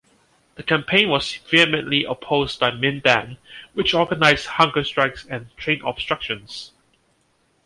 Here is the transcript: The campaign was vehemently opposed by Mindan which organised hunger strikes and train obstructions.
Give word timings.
The 0.55 0.63
campaign 0.63 1.09
was 1.09 1.31
vehemently 1.47 2.05
opposed 2.05 2.59
by 2.59 2.71
Mindan 2.71 3.37
which 3.73 3.93
organised 3.93 4.47
hunger 4.47 4.83
strikes 4.83 5.27
and 5.27 5.55
train 5.57 5.83
obstructions. 5.85 6.71